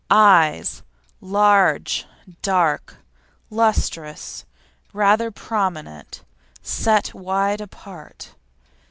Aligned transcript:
EYES 0.09 0.81
Large, 1.21 2.07
dark, 2.41 2.95
lustrous, 3.51 4.45
rather 4.93 5.29
prominent, 5.29 6.23
and 6.57 6.65
set 6.67 7.13
wide 7.13 7.61
apart. 7.61 8.33